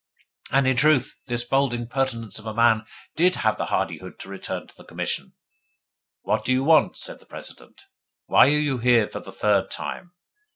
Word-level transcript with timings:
And 0.51 0.67
in 0.67 0.77
truth 0.77 1.13
this 1.27 1.43
bold 1.43 1.75
impertinence 1.75 2.39
of 2.39 2.47
a 2.47 2.55
man 2.55 2.85
did 3.15 3.35
have 3.35 3.59
the 3.59 3.65
hardihood 3.65 4.17
to 4.21 4.29
return 4.29 4.65
to 4.65 4.73
the 4.75 4.83
Commission. 4.83 5.33
'What 6.23 6.43
do 6.43 6.51
you 6.51 6.63
want?' 6.63 6.97
said 6.97 7.19
the 7.19 7.27
President. 7.27 7.83
'Why 8.25 8.47
are 8.47 8.57
you 8.57 8.79
here 8.79 9.07
for 9.07 9.19
the 9.19 9.31
third 9.31 9.69
time? 9.69 10.13